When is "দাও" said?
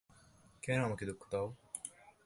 1.31-1.47